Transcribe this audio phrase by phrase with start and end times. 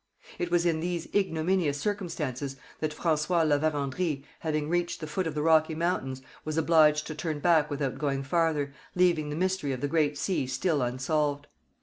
[0.39, 5.35] It was in these ignominious circumstances that François La Vérendrye, having reached the foot of
[5.35, 9.81] the Rocky Mountains, was obliged to turn back without going farther, leaving the mystery of
[9.81, 11.45] the Great Sea still unsolved.